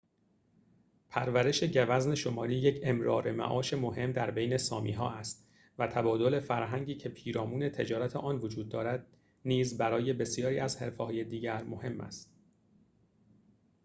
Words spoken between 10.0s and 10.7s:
بسیاری